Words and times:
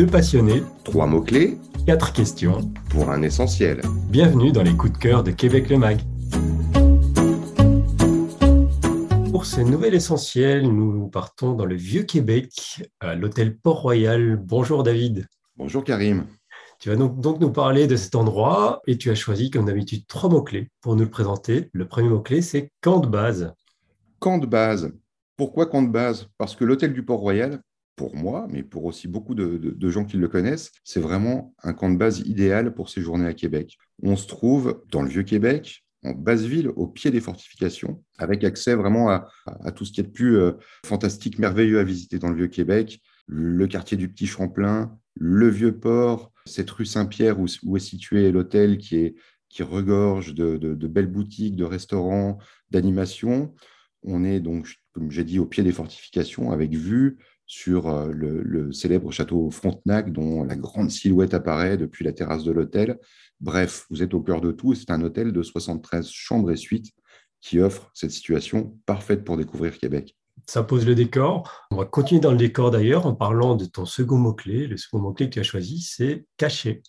Deux 0.00 0.06
passionnés, 0.06 0.62
Trois 0.82 1.06
mots-clés 1.06 1.58
quatre 1.84 2.14
questions. 2.14 2.72
pour 2.88 3.10
un 3.10 3.20
essentiel. 3.20 3.82
Bienvenue 4.08 4.50
dans 4.50 4.62
les 4.62 4.74
coups 4.74 4.94
de 4.94 4.96
cœur 4.96 5.22
de 5.22 5.30
Québec 5.30 5.68
le 5.68 5.76
Mag. 5.76 6.00
Pour 9.30 9.44
ce 9.44 9.60
nouvel 9.60 9.92
essentiel, 9.92 10.62
nous 10.62 11.08
partons 11.08 11.52
dans 11.52 11.66
le 11.66 11.74
vieux 11.74 12.04
Québec, 12.04 12.80
à 13.00 13.14
l'hôtel 13.14 13.58
Port-Royal. 13.58 14.38
Bonjour 14.42 14.84
David. 14.84 15.26
Bonjour 15.58 15.84
Karim. 15.84 16.24
Tu 16.78 16.88
vas 16.88 16.96
donc, 16.96 17.20
donc 17.20 17.38
nous 17.38 17.52
parler 17.52 17.86
de 17.86 17.96
cet 17.96 18.14
endroit 18.14 18.80
et 18.86 18.96
tu 18.96 19.10
as 19.10 19.14
choisi, 19.14 19.50
comme 19.50 19.66
d'habitude, 19.66 20.06
trois 20.06 20.30
mots-clés 20.30 20.70
pour 20.80 20.96
nous 20.96 21.04
le 21.04 21.10
présenter. 21.10 21.68
Le 21.74 21.86
premier 21.86 22.08
mot-clé, 22.08 22.40
c'est 22.40 22.72
camp 22.80 23.00
de 23.00 23.06
base. 23.06 23.52
Camp 24.18 24.38
de 24.38 24.46
base. 24.46 24.94
Pourquoi 25.36 25.66
camp 25.66 25.82
de 25.82 25.92
base? 25.92 26.26
Parce 26.38 26.56
que 26.56 26.64
l'hôtel 26.64 26.94
du 26.94 27.04
Port-Royal, 27.04 27.60
pour 28.00 28.16
moi, 28.16 28.46
mais 28.48 28.62
pour 28.62 28.86
aussi 28.86 29.08
beaucoup 29.08 29.34
de, 29.34 29.90
gens 29.90 30.06
qui 30.06 30.16
le 30.16 30.26
connaissent, 30.26 30.72
c'est 30.84 31.00
vraiment 31.00 31.54
un 31.62 31.74
camp 31.74 31.90
de 31.90 31.98
base 31.98 32.20
idéal 32.20 32.72
pour 32.72 32.88
séjourner 32.88 33.26
à 33.26 33.34
Québec. 33.34 33.76
On 34.02 34.16
se 34.16 34.26
trouve 34.26 34.82
dans 34.90 35.02
le 35.02 35.10
Vieux-Québec, 35.10 35.84
en 36.02 36.12
basse 36.12 36.44
ville, 36.44 36.70
au 36.76 36.86
pied 36.86 37.10
des 37.10 37.20
fortifications, 37.20 38.02
avec 38.16 38.42
accès 38.42 38.74
vraiment 38.74 39.10
à, 39.10 39.28
tout 39.72 39.84
ce 39.84 39.92
qui 39.92 40.00
est 40.00 40.04
de 40.04 40.08
plus 40.08 40.38
euh, 40.38 40.52
fantastique, 40.86 41.38
merveilleux 41.38 41.78
à 41.78 41.84
visiter 41.84 42.18
dans 42.18 42.30
le 42.30 42.36
Vieux-Québec. 42.36 43.02
Le 43.26 43.66
quartier 43.66 43.98
du 43.98 44.08
Petit 44.08 44.26
Champlain, 44.26 44.98
le 45.14 45.50
Vieux-Port, 45.50 46.32
cette 46.46 46.70
rue 46.70 46.86
Saint-Pierre 46.86 47.36
où, 47.38 47.76
est 47.76 47.80
situé 47.80 48.32
l'hôtel 48.32 48.78
qui, 48.78 49.14
regorge 49.60 50.32
de, 50.32 50.86
belles 50.86 51.06
boutiques, 51.06 51.54
de 51.54 51.64
restaurants, 51.64 52.38
d'animation. 52.70 53.54
On 54.04 54.24
est 54.24 54.40
donc, 54.40 54.74
comme 54.92 55.10
j'ai 55.10 55.24
dit, 55.24 55.38
au 55.38 55.44
pied 55.44 55.62
des 55.62 55.72
fortifications 55.72 56.50
avec 56.50 56.72
vue 56.72 57.18
sur 57.50 57.88
euh, 57.88 58.12
le, 58.12 58.42
le 58.44 58.70
célèbre 58.70 59.10
château 59.10 59.50
Frontenac 59.50 60.12
dont 60.12 60.44
la 60.44 60.54
grande 60.54 60.88
silhouette 60.88 61.34
apparaît 61.34 61.76
depuis 61.76 62.04
la 62.04 62.12
terrasse 62.12 62.44
de 62.44 62.52
l'hôtel. 62.52 62.96
Bref, 63.40 63.86
vous 63.90 64.04
êtes 64.04 64.14
au 64.14 64.20
cœur 64.20 64.40
de 64.40 64.52
tout. 64.52 64.72
C'est 64.74 64.92
un 64.92 65.02
hôtel 65.02 65.32
de 65.32 65.42
73 65.42 66.08
chambres 66.08 66.52
et 66.52 66.56
suites 66.56 66.92
qui 67.40 67.58
offre 67.58 67.90
cette 67.92 68.12
situation 68.12 68.78
parfaite 68.86 69.24
pour 69.24 69.36
découvrir 69.36 69.76
Québec. 69.78 70.16
Ça 70.46 70.62
pose 70.62 70.86
le 70.86 70.94
décor. 70.94 71.66
On 71.72 71.76
va 71.78 71.86
continuer 71.86 72.20
dans 72.20 72.30
le 72.30 72.36
décor 72.36 72.70
d'ailleurs 72.70 73.06
en 73.06 73.16
parlant 73.16 73.56
de 73.56 73.64
ton 73.64 73.84
second 73.84 74.16
mot-clé. 74.16 74.68
Le 74.68 74.76
second 74.76 75.00
mot-clé 75.00 75.26
que 75.26 75.34
tu 75.34 75.40
as 75.40 75.42
choisi, 75.42 75.80
c'est 75.80 76.26
caché. 76.36 76.82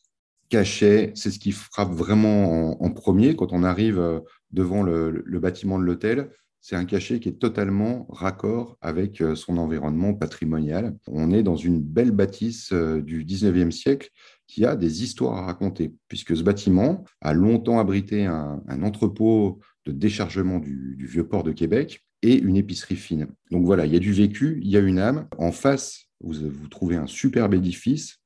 Cachet, 0.49 1.11
c'est 1.15 1.31
ce 1.31 1.39
qui 1.39 1.53
frappe 1.53 1.91
vraiment 1.91 2.77
en, 2.79 2.85
en 2.85 2.91
premier 2.91 3.35
quand 3.35 3.51
on 3.51 3.63
arrive 3.63 3.99
euh, 3.99 4.19
devant 4.51 4.83
le, 4.83 5.23
le 5.25 5.39
bâtiment 5.39 5.79
de 5.79 5.85
l'hôtel. 5.85 6.29
C'est 6.63 6.75
un 6.75 6.85
cachet 6.85 7.19
qui 7.19 7.27
est 7.27 7.39
totalement 7.39 8.05
raccord 8.09 8.77
avec 8.81 9.19
euh, 9.19 9.33
son 9.33 9.57
environnement 9.57 10.13
patrimonial. 10.13 10.95
On 11.07 11.31
est 11.31 11.41
dans 11.41 11.55
une 11.55 11.81
belle 11.81 12.11
bâtisse 12.11 12.71
euh, 12.71 13.01
du 13.01 13.25
19e 13.25 13.71
siècle 13.71 14.11
qui 14.45 14.63
a 14.63 14.75
des 14.75 15.03
histoires 15.03 15.37
à 15.37 15.45
raconter, 15.47 15.95
puisque 16.07 16.37
ce 16.37 16.43
bâtiment 16.43 17.03
a 17.19 17.33
longtemps 17.33 17.79
abrité 17.79 18.25
un, 18.25 18.61
entrepôt 18.83 19.59
de 19.85 19.91
déchargement 19.91 20.59
du, 20.59 20.97
vieux 20.99 21.27
port 21.27 21.43
de 21.43 21.51
Québec 21.51 22.05
et 22.21 22.37
une 22.37 22.57
épicerie 22.57 22.95
fine. 22.95 23.27
Donc 23.49 23.65
voilà, 23.65 23.87
il 23.87 23.93
y 23.93 23.95
a 23.95 23.99
du 23.99 24.13
vécu, 24.13 24.59
il 24.61 24.69
y 24.69 24.77
a 24.77 24.81
une 24.81 24.99
âme. 24.99 25.27
En 25.39 25.51
face, 25.51 26.09
vous, 26.19 26.67
trouvez 26.69 26.95
un 26.95 27.07
superbe 27.07 27.55
édifice 27.55 28.20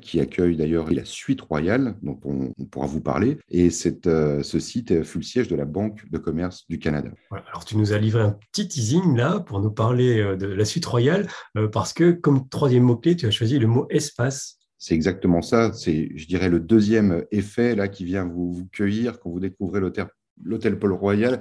qui 0.00 0.20
accueille 0.20 0.56
d'ailleurs 0.56 0.90
la 0.90 1.04
suite 1.04 1.40
royale, 1.40 1.96
dont 2.02 2.18
on, 2.24 2.52
on 2.58 2.64
pourra 2.66 2.86
vous 2.86 3.00
parler. 3.00 3.38
Et 3.48 3.70
cette, 3.70 4.06
euh, 4.06 4.42
ce 4.42 4.58
site 4.58 5.02
fut 5.02 5.18
le 5.18 5.24
siège 5.24 5.48
de 5.48 5.56
la 5.56 5.64
Banque 5.64 6.04
de 6.10 6.18
commerce 6.18 6.66
du 6.68 6.78
Canada. 6.78 7.10
Alors, 7.30 7.64
tu 7.64 7.76
nous 7.76 7.92
as 7.92 7.98
livré 7.98 8.22
un 8.22 8.36
petit 8.52 8.68
teasing 8.68 9.16
là 9.16 9.40
pour 9.40 9.60
nous 9.60 9.70
parler 9.70 10.20
euh, 10.20 10.36
de 10.36 10.46
la 10.46 10.64
suite 10.64 10.86
royale, 10.86 11.28
euh, 11.56 11.68
parce 11.68 11.92
que 11.92 12.12
comme 12.12 12.48
troisième 12.48 12.84
mot-clé, 12.84 13.16
tu 13.16 13.26
as 13.26 13.30
choisi 13.30 13.58
le 13.58 13.66
mot 13.66 13.86
espace. 13.90 14.58
C'est 14.78 14.94
exactement 14.94 15.42
ça. 15.42 15.72
C'est, 15.72 16.10
je 16.16 16.26
dirais, 16.26 16.48
le 16.48 16.60
deuxième 16.60 17.24
effet 17.30 17.74
là 17.74 17.88
qui 17.88 18.04
vient 18.04 18.24
vous, 18.24 18.52
vous 18.52 18.66
cueillir 18.66 19.20
quand 19.20 19.30
vous 19.30 19.40
découvrez 19.40 19.80
l'hôtel, 19.80 20.06
l'hôtel 20.42 20.78
Paul 20.78 20.92
Royal. 20.92 21.40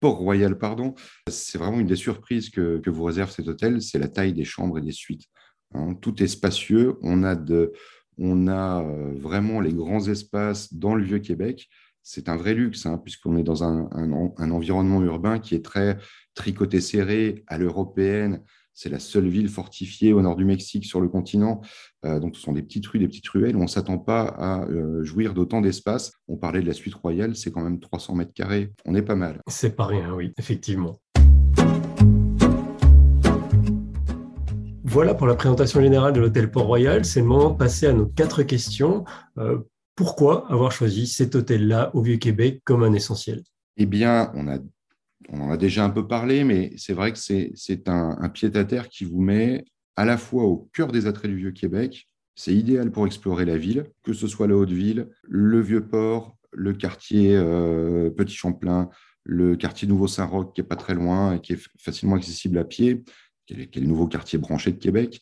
Port-Royal, 0.00 0.58
pardon. 0.58 0.94
C'est 1.30 1.58
vraiment 1.58 1.78
une 1.78 1.86
des 1.86 1.94
surprises 1.94 2.50
que, 2.50 2.78
que 2.78 2.90
vous 2.90 3.04
réserve 3.04 3.30
cet 3.30 3.46
hôtel, 3.46 3.80
c'est 3.80 4.00
la 4.00 4.08
taille 4.08 4.32
des 4.32 4.44
chambres 4.44 4.78
et 4.78 4.80
des 4.80 4.90
suites. 4.90 5.26
Hein, 5.74 5.94
tout 6.00 6.22
est 6.22 6.28
spacieux. 6.28 6.96
On 7.02 7.22
a, 7.22 7.34
de, 7.34 7.72
on 8.18 8.48
a 8.48 8.82
euh, 8.82 9.12
vraiment 9.14 9.60
les 9.60 9.72
grands 9.72 10.06
espaces 10.08 10.74
dans 10.74 10.94
le 10.94 11.04
Vieux-Québec. 11.04 11.68
C'est 12.02 12.28
un 12.28 12.36
vrai 12.36 12.54
luxe, 12.54 12.86
hein, 12.86 12.98
puisqu'on 12.98 13.36
est 13.36 13.44
dans 13.44 13.62
un, 13.62 13.88
un, 13.92 14.32
un 14.36 14.50
environnement 14.50 15.02
urbain 15.02 15.38
qui 15.38 15.54
est 15.54 15.64
très 15.64 15.98
tricoté 16.34 16.80
serré 16.80 17.44
à 17.46 17.58
l'européenne. 17.58 18.42
C'est 18.74 18.88
la 18.88 18.98
seule 18.98 19.28
ville 19.28 19.48
fortifiée 19.48 20.12
au 20.12 20.22
nord 20.22 20.36
du 20.36 20.44
Mexique 20.44 20.84
sur 20.86 21.00
le 21.00 21.08
continent. 21.08 21.60
Euh, 22.04 22.18
donc, 22.18 22.36
ce 22.36 22.42
sont 22.42 22.52
des 22.52 22.62
petites 22.62 22.86
rues, 22.86 22.98
des 22.98 23.06
petites 23.06 23.28
ruelles. 23.28 23.56
On 23.56 23.62
ne 23.62 23.66
s'attend 23.66 23.98
pas 23.98 24.22
à 24.22 24.64
euh, 24.64 25.04
jouir 25.04 25.34
d'autant 25.34 25.60
d'espace. 25.60 26.12
On 26.26 26.36
parlait 26.36 26.62
de 26.62 26.66
la 26.66 26.72
suite 26.72 26.94
royale, 26.94 27.36
c'est 27.36 27.50
quand 27.50 27.62
même 27.62 27.80
300 27.80 28.14
mètres 28.14 28.32
carrés. 28.32 28.72
On 28.86 28.94
est 28.94 29.02
pas 29.02 29.14
mal. 29.14 29.40
C'est 29.46 29.76
pas 29.76 29.86
rien, 29.86 30.14
oui, 30.14 30.32
effectivement. 30.38 30.98
Voilà 34.92 35.14
pour 35.14 35.26
la 35.26 35.36
présentation 35.36 35.80
générale 35.80 36.12
de 36.12 36.20
l'hôtel 36.20 36.50
Port-Royal. 36.50 37.06
C'est 37.06 37.20
le 37.20 37.26
moment 37.26 37.48
de 37.52 37.56
passer 37.56 37.86
à 37.86 37.94
nos 37.94 38.04
quatre 38.04 38.42
questions. 38.42 39.04
Euh, 39.38 39.60
pourquoi 39.96 40.46
avoir 40.52 40.70
choisi 40.70 41.06
cet 41.06 41.34
hôtel-là 41.34 41.90
au 41.94 42.02
Vieux-Québec 42.02 42.60
comme 42.62 42.82
un 42.82 42.92
essentiel? 42.92 43.42
Eh 43.78 43.86
bien, 43.86 44.30
on, 44.34 45.40
en 45.40 45.50
a 45.50 45.56
déjà 45.56 45.82
un 45.82 45.88
peu 45.88 46.06
parlé, 46.06 46.44
mais 46.44 46.74
c'est 46.76 46.92
vrai 46.92 47.10
que 47.10 47.18
c'est, 47.18 47.88
un, 47.88 48.18
un 48.20 48.28
pied-à-terre 48.28 48.90
qui 48.90 49.06
vous 49.06 49.22
met 49.22 49.64
à 49.96 50.04
la 50.04 50.18
fois 50.18 50.44
au 50.44 50.68
cœur 50.74 50.92
des 50.92 51.06
attraits 51.06 51.30
du 51.30 51.38
Vieux-Québec. 51.38 52.06
C'est 52.34 52.54
idéal 52.54 52.90
pour 52.90 53.06
explorer 53.06 53.46
la 53.46 53.56
ville, 53.56 53.86
que 54.02 54.12
ce 54.12 54.26
soit 54.26 54.46
la 54.46 54.56
Haute-Ville, 54.56 55.08
le 55.22 55.62
Vieux-Port, 55.62 56.36
le 56.52 56.74
quartier 56.74 57.34
euh, 57.34 58.10
Petit 58.10 58.34
Champlain, 58.34 58.90
le 59.24 59.56
quartier 59.56 59.88
Nouveau-Saint-Roch, 59.88 60.52
qui 60.54 60.60
est 60.60 60.64
pas 60.64 60.76
très 60.76 60.94
loin 60.94 61.36
et 61.36 61.40
qui 61.40 61.54
est 61.54 61.66
facilement 61.78 62.16
accessible 62.16 62.58
à 62.58 62.64
pied, 62.64 63.04
qui 63.46 63.80
nouveau 63.80 64.06
quartier 64.06 64.38
branché 64.38 64.72
de 64.72 64.78
Québec. 64.78 65.20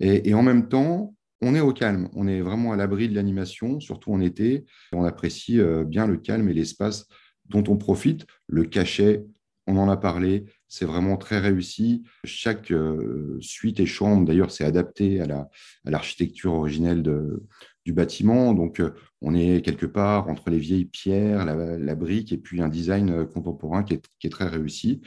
Et, 0.00 0.34
en 0.34 0.42
même 0.42 0.68
temps, 0.68 1.14
on 1.40 1.54
est 1.54 1.60
au 1.60 1.72
calme, 1.72 2.08
on 2.14 2.28
est 2.28 2.40
vraiment 2.40 2.72
à 2.72 2.76
l'abri 2.76 3.08
de 3.08 3.14
l'animation, 3.14 3.80
surtout 3.80 4.12
en 4.12 4.20
été. 4.20 4.64
On 4.92 5.04
apprécie 5.04 5.58
euh, 5.58 5.84
bien 5.84 6.06
le 6.06 6.18
calme 6.18 6.48
et 6.48 6.52
l'espace 6.52 7.06
dont 7.46 7.64
on 7.68 7.76
profite. 7.76 8.26
Le 8.46 8.64
cachet, 8.64 9.24
on 9.66 9.76
en 9.76 9.88
a 9.88 9.96
parlé, 9.96 10.44
c'est 10.68 10.84
vraiment 10.84 11.16
très 11.16 11.38
réussi. 11.38 12.02
Chaque 12.24 12.70
euh, 12.72 13.38
suite 13.40 13.80
et 13.80 13.86
chambre, 13.86 14.26
d'ailleurs, 14.26 14.50
c'est 14.50 14.64
adapté 14.64 15.20
à, 15.20 15.26
la, 15.26 15.48
à 15.86 15.90
l'architecture 15.90 16.52
originelle 16.52 17.02
de, 17.02 17.42
du 17.84 17.92
bâtiment. 17.92 18.52
Donc, 18.52 18.80
euh, 18.80 18.94
on 19.20 19.34
est 19.34 19.62
quelque 19.64 19.86
part 19.86 20.28
entre 20.28 20.50
les 20.50 20.58
vieilles 20.58 20.84
pierres, 20.84 21.44
la, 21.44 21.94
brique, 21.94 22.32
et 22.32 22.38
puis 22.38 22.60
un 22.60 22.68
design 22.68 23.10
euh, 23.10 23.24
contemporain 23.24 23.82
qui 23.82 23.94
est, 23.94 24.30
très 24.30 24.48
réussi. 24.48 25.00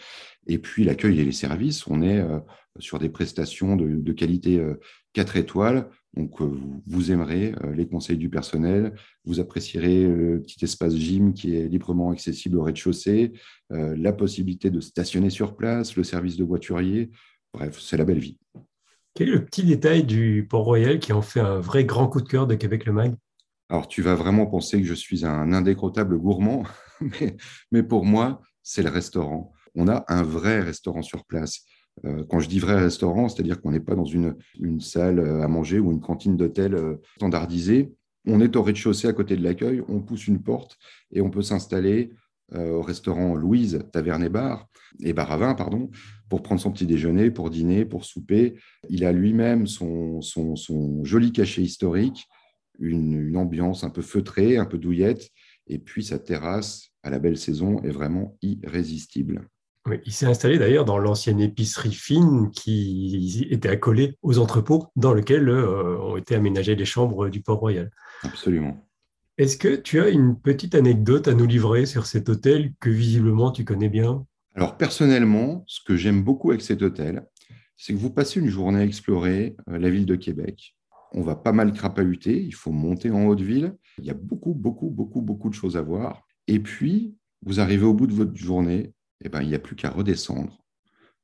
Et 0.47 0.57
puis, 0.57 0.84
l'accueil 0.84 1.19
et 1.19 1.25
les 1.25 1.31
services, 1.31 1.88
on 1.88 2.01
est 2.01 2.19
euh, 2.19 2.39
sur 2.79 3.00
des 3.00 3.09
prestations 3.09 3.75
de, 3.75 3.88
de 3.88 4.13
qualité 4.13 4.61
4 5.13 5.38
étoiles. 5.38 5.89
Donc, 6.16 6.41
vous, 6.41 7.11
aimerez 7.11 7.53
les 7.73 7.88
conseils 7.88 8.17
du 8.17 8.29
personnel, 8.29 8.94
vous 9.25 9.40
apprécierez 9.40 10.07
le 10.07 10.41
petit 10.41 10.63
espace 10.63 10.95
gym 10.95 11.34
qui 11.34 11.55
est 11.55 11.67
librement 11.67 12.11
accessible 12.11 12.57
au 12.57 12.63
rez-de-chaussée, 12.63 13.34
la 13.69 14.11
possibilité 14.11 14.72
de 14.72 14.79
stationner 14.79 15.29
sur 15.29 15.55
place, 15.55 15.95
le 15.95 16.03
service 16.03 16.35
de 16.35 16.44
voiturier. 16.44 17.11
Bref, 17.53 17.79
c'est 17.79 17.97
la 17.97 18.05
belle 18.05 18.19
vie. 18.19 18.40
Quel 19.16 19.29
est 19.29 19.34
le 19.34 19.46
petit 19.46 19.63
détail 19.63 20.03
du 20.03 20.47
Port-Royal 20.50 20.97
qui 20.97 21.13
en 21.13 21.22
fait 21.22 21.40
un 21.40 21.59
vrai 21.59 21.85
grand 21.85 22.07
coup 22.07 22.19
de 22.19 22.28
cœur 22.28 22.47
de 22.47 22.56
Québec 22.56 22.85
Le 22.85 22.94
Mag 22.94 23.13
Alors, 23.69 23.88
tu 23.88 24.01
vas 24.01 24.16
vraiment 24.16 24.47
penser 24.47 24.81
que 24.81 24.88
je 24.88 24.94
suis 24.96 25.24
un 25.24 25.53
indécrottable 25.53 26.18
gourmand, 26.18 26.63
mais, 27.72 27.84
pour 27.84 28.06
moi, 28.06 28.41
c'est 28.63 28.81
le 28.81 28.90
restaurant. 28.90 29.52
On 29.75 29.88
a 29.88 30.03
un 30.07 30.23
vrai 30.23 30.61
restaurant 30.61 31.03
sur 31.03 31.26
place. 31.26 31.61
Euh, 32.05 32.23
quand 32.28 32.40
je 32.40 32.49
dis 32.49 32.58
vrai 32.58 32.79
restaurant, 32.79 33.29
c'est-à-dire 33.29 33.61
qu'on 33.61 33.70
n'est 33.70 33.79
pas 33.79 33.93
dans 33.93 34.03
une, 34.05 34.35
salle 34.79 35.20
à 35.20 35.47
manger 35.47 35.78
ou 35.78 35.91
une 35.91 36.02
cantine 36.02 36.35
d'hôtel 36.35 36.73
euh, 36.73 36.96
standardisée. 37.17 37.93
On 38.26 38.41
est 38.41 38.55
au 38.55 38.64
rez-de-chaussée 38.64 39.08
à 39.08 39.14
côté 39.14 39.35
de 39.35 39.43
l'accueil, 39.43 39.84
on 39.90 39.99
pousse 39.99 40.28
une 40.28 40.41
porte 40.41 40.79
et 41.11 41.22
on 41.22 41.29
peut 41.29 41.43
s'installer 41.43 42.09
euh, 42.09 42.16
au 42.53 42.81
restaurant 42.81 43.35
Louise 43.35 43.79
Taverne 43.91 44.23
et 44.23 44.29
Bar, 44.29 44.67
et 45.01 45.13
Bar 45.13 45.31
à 45.31 45.37
vin, 45.37 45.53
pardon, 45.55 45.90
pour 46.29 46.43
prendre 46.43 46.61
son 46.61 46.72
petit 46.72 46.85
déjeuner, 46.85 47.31
pour 47.31 47.49
dîner, 47.49 47.85
pour 47.85 48.05
souper. 48.05 48.55
Il 48.90 49.05
a 49.05 49.11
lui-même 49.11 49.67
son, 49.67 50.22
son, 50.22 50.55
son, 50.55 51.03
joli 51.03 51.31
cachet 51.31 51.61
historique, 51.61 52.28
une, 52.79 53.28
une 53.28 53.37
ambiance 53.37 53.84
un 53.84 53.90
peu 53.90 54.01
feutrée, 54.01 54.57
un 54.57 54.66
peu 54.66 54.78
douillette, 54.78 55.29
et 55.67 55.79
puis 55.79 56.03
sa 56.03 56.19
terrasse 56.19 56.90
à 57.03 57.09
la 57.09 57.19
belle 57.19 57.37
saison 57.37 57.81
est 57.84 57.91
vraiment 57.91 58.37
irrésistible. 58.41 59.47
Oui, 59.85 59.99
il 60.05 60.13
s'est 60.13 60.25
installé 60.25 60.57
d'ailleurs 60.57 60.85
dans 60.85 60.97
l'ancienne 60.97 61.41
épicerie 61.41 61.91
fine 61.91 62.51
qui 62.51 63.47
était 63.51 63.67
accolée 63.67 64.17
aux 64.22 64.40
entrepôts 64.40 64.87
dans 64.95 65.13
lesquels 65.13 65.49
euh, 65.49 65.97
ont 65.99 66.16
été 66.16 66.35
aménagées 66.35 66.75
les 66.75 66.85
chambres 66.85 67.28
du 67.28 67.41
Port-Royal. 67.41 67.91
Absolument. 68.23 68.78
Est-ce 69.43 69.57
que 69.57 69.75
tu 69.75 69.99
as 69.99 70.07
une 70.07 70.40
petite 70.40 70.73
anecdote 70.73 71.28
à 71.28 71.34
nous 71.34 71.45
livrer 71.45 71.85
sur 71.85 72.05
cet 72.05 72.29
hôtel 72.29 72.72
que 72.79 72.90
visiblement 72.90 73.51
tu 73.51 73.66
connais 73.66 73.90
bien? 73.90 74.25
Alors 74.55 74.78
personnellement, 74.78 75.66
ce 75.67 75.81
que 75.85 75.97
j'aime 75.97 76.23
beaucoup 76.23 76.51
avec 76.51 76.61
cet 76.61 76.81
hôtel, 76.81 77.28
c'est 77.75 77.91
que 77.91 77.97
vous 77.97 78.09
passez 78.09 78.40
une 78.40 78.47
journée 78.47 78.79
à 78.79 78.85
explorer 78.85 79.57
euh, 79.67 79.78
la 79.79 79.90
ville 79.90 80.05
de 80.05 80.16
Québec. 80.16 80.78
on 81.11 81.22
va 81.23 81.35
pas 81.35 81.51
mal 81.51 81.73
crapahuter, 81.73 82.41
il 82.41 82.55
faut 82.55 82.72
monter 82.72 83.11
en 83.11 83.25
haute 83.25 83.41
ville. 83.41 83.75
Il 83.97 84.05
y 84.05 84.11
a 84.11 84.13
beaucoup, 84.13 84.53
beaucoup, 84.53 84.90
beaucoup, 84.90 85.22
beaucoup 85.22 85.49
de 85.49 85.55
choses 85.55 85.75
à 85.75 85.81
voir. 85.81 86.25
Et 86.47 86.61
puis, 86.61 87.17
vous 87.45 87.59
arrivez 87.59 87.85
au 87.85 87.93
bout 87.93 88.07
de 88.07 88.13
votre 88.13 88.37
journée, 88.37 88.93
eh 89.25 89.28
ben, 89.28 89.41
il 89.41 89.49
n'y 89.49 89.55
a 89.55 89.59
plus 89.59 89.75
qu'à 89.75 89.90
redescendre. 89.90 90.63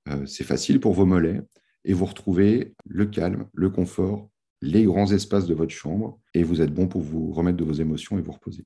Euh, 0.10 0.26
c'est 0.26 0.44
facile 0.44 0.82
pour 0.82 0.92
vos 0.92 1.06
mollets 1.06 1.42
et 1.86 1.94
vous 1.94 2.06
retrouvez 2.06 2.76
le 2.86 3.06
calme, 3.06 3.48
le 3.54 3.70
confort, 3.70 4.30
les 4.62 4.84
grands 4.84 5.12
espaces 5.12 5.46
de 5.46 5.54
votre 5.54 5.72
chambre 5.72 6.20
et 6.34 6.44
vous 6.44 6.62
êtes 6.62 6.74
bon 6.74 6.88
pour 6.88 7.02
vous 7.02 7.32
remettre 7.32 7.58
de 7.58 7.64
vos 7.64 7.74
émotions 7.74 8.18
et 8.18 8.22
vous 8.22 8.34
reposer. 8.34 8.66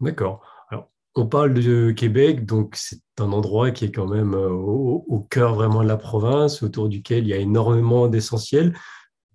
D'accord. 0.00 0.42
Alors, 0.70 0.90
on 1.14 1.26
parle 1.26 1.54
de 1.54 1.90
Québec, 1.90 2.46
donc 2.46 2.74
c'est 2.76 3.00
un 3.18 3.32
endroit 3.32 3.70
qui 3.70 3.84
est 3.84 3.92
quand 3.92 4.08
même 4.08 4.34
euh, 4.34 4.48
au, 4.48 5.26
cœur 5.30 5.54
vraiment 5.54 5.82
de 5.82 5.88
la 5.88 5.96
province, 5.96 6.62
autour 6.62 6.88
duquel 6.88 7.24
il 7.24 7.28
y 7.28 7.34
a 7.34 7.38
énormément 7.38 8.08
d'essentiels. 8.08 8.76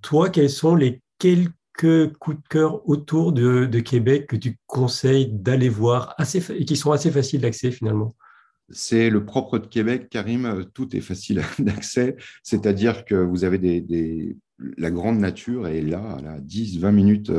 Toi, 0.02 0.30
quels 0.30 0.50
sont 0.50 0.76
les 0.76 1.02
quelques 1.20 2.14
coups 2.20 2.38
de 2.38 2.48
cœur 2.50 2.88
autour 2.90 3.32
de, 3.32 3.68
Québec 3.80 4.28
que 4.28 4.36
tu 4.36 4.58
conseilles 4.66 5.30
d'aller 5.32 5.70
voir 5.70 6.14
assez, 6.18 6.44
et 6.52 6.66
qui 6.66 6.76
sont 6.76 6.92
assez 6.92 7.12
faciles 7.12 7.42
d'accès 7.42 7.72
finalement? 7.72 8.16
C'est 8.70 9.12
le 9.12 9.24
propre 9.26 9.60
de 9.60 9.68
Québec, 9.68 10.10
Karim, 10.10 10.66
tout 10.74 10.96
est 10.96 11.02
facile 11.02 11.44
d'accès, 11.60 12.16
c'est-à-dire 12.42 13.06
que 13.06 13.16
vous 13.16 13.44
avez 13.44 13.60
des, 13.60 14.36
la 14.60 14.92
grande 14.92 15.20
nature 15.20 15.68
est 15.68 15.82
là, 15.82 16.18
à 16.26 16.40
10-20 16.40 16.92
minutes 16.92 17.32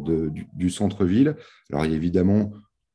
du, 0.00 0.70
centre-ville. 0.70 1.36
Alors, 1.70 1.84
il 1.84 1.90
y 1.90 1.94
a 1.94 1.96
évidemment 1.96 2.52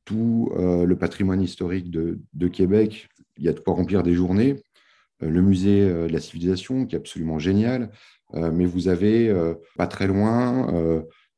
tout 0.07 0.49
euh, 0.55 0.85
le 0.85 0.97
patrimoine 0.97 1.41
historique 1.41 1.91
de, 1.91 2.47
Québec, 2.47 3.09
il 3.37 3.43
y 3.43 3.49
a 3.49 3.53
de 3.53 3.59
quoi 3.59 3.73
remplir 3.73 4.03
des 4.03 4.13
journées. 4.13 4.55
Euh, 5.21 5.29
le 5.29 5.41
musée 5.41 5.81
euh, 5.81 6.07
de 6.07 6.13
la 6.13 6.19
civilisation, 6.19 6.85
qui 6.85 6.95
est 6.95 6.99
absolument 6.99 7.39
génial, 7.39 7.91
mais 8.33 8.65
vous 8.65 8.89
avez 8.89 9.33
pas 9.77 9.87
très 9.87 10.05
loin, 10.05 10.67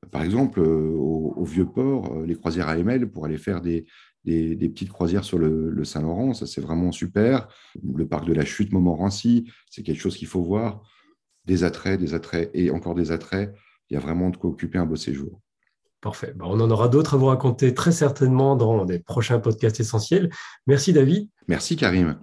par 0.10 0.24
exemple, 0.24 0.60
au, 0.60 1.44
Vieux-Port, 1.44 2.24
les 2.26 2.34
croisières 2.34 2.68
AML 2.68 3.12
pour 3.12 3.26
aller 3.26 3.38
faire 3.38 3.62
des, 3.62 3.86
petites 4.26 4.90
croisières 4.90 5.24
sur 5.24 5.38
le, 5.38 5.84
Saint-Laurent, 5.84 6.34
ça 6.34 6.48
c'est 6.48 6.62
vraiment 6.62 6.92
super. 6.92 7.48
Le 7.96 8.08
parc 8.08 8.26
de 8.26 8.34
la 8.34 8.44
Chute 8.44 8.74
Montmorency, 8.74 9.52
c'est 9.70 9.84
quelque 9.84 10.02
chose 10.02 10.18
qu'il 10.18 10.28
faut 10.28 10.42
voir. 10.42 10.82
Des 11.46 11.64
attraits, 11.64 12.00
des 12.00 12.14
attraits 12.14 12.50
et 12.54 12.72
encore 12.72 12.96
des 12.96 13.12
attraits. 13.12 13.54
Il 13.90 13.96
y 13.96 13.98
a 13.98 14.00
vraiment 14.00 14.30
de 14.30 14.38
quoi 14.38 14.50
occuper 14.50 14.78
un 14.78 14.86
beau 14.86 14.96
séjour. 14.96 15.40
Parfait. 16.02 16.34
Bah, 16.36 16.46
on 16.48 16.60
en 16.60 16.72
aura 16.72 16.88
d'autres 16.88 17.16
à 17.16 17.18
vous 17.18 17.26
raconter 17.26 17.74
très 17.74 17.92
certainement 17.92 18.56
dans 18.56 18.86
des 18.86 19.00
prochains 19.00 19.40
podcasts 19.40 19.80
essentiels. 19.80 20.30
Merci 20.68 20.94
David. 20.94 21.28
Merci 21.48 21.76
Karim. 21.76 22.18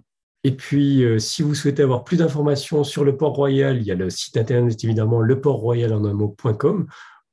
Et 0.45 0.53
puis, 0.53 1.03
euh, 1.03 1.19
si 1.19 1.43
vous 1.43 1.55
souhaitez 1.55 1.83
avoir 1.83 2.05
plus 2.05 2.19
d'informations 2.19 2.85
sur 2.85 3.05
le 3.05 3.17
Port 3.17 3.35
Royal, 3.35 3.79
il 3.79 3.83
y 3.83 3.91
a 3.91 3.97
le 3.97 4.11
site 4.11 4.37
internet 4.37 4.83
évidemment 4.85 5.21
leportroyal.com 5.21 6.87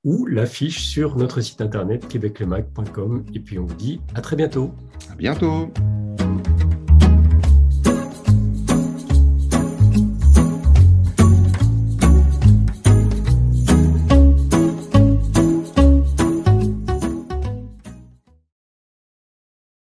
ou 0.03 0.25
l'affiche 0.25 0.83
sur 0.83 1.15
notre 1.15 1.39
site 1.39 1.61
internet 1.61 2.07
québeclemac.com. 2.07 3.23
Et 3.33 3.39
puis 3.39 3.59
on 3.59 3.65
vous 3.65 3.75
dit 3.75 4.01
à 4.15 4.21
très 4.21 4.35
bientôt. 4.35 4.73
À 5.11 5.15
bientôt. 5.15 5.71